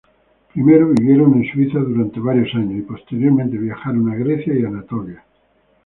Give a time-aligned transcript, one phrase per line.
[0.51, 5.23] Primero vivieron en Suiza durante varios años y posteriormente viajaron a Grecia y Anatolia.